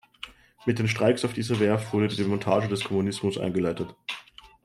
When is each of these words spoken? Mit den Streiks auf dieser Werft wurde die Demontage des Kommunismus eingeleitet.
Mit 0.65 0.79
den 0.79 0.87
Streiks 0.87 1.23
auf 1.25 1.33
dieser 1.33 1.59
Werft 1.59 1.93
wurde 1.93 2.07
die 2.07 2.15
Demontage 2.15 2.67
des 2.67 2.83
Kommunismus 2.83 3.37
eingeleitet. 3.37 3.93